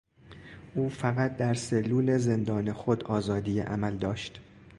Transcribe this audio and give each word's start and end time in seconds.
او 0.75 0.89
فقط 0.89 1.37
در 1.37 1.53
سلول 1.53 2.17
زندان 2.17 2.73
خود 2.73 3.03
آزادی 3.03 3.59
عمل 3.59 3.97
داشت. 3.97 4.39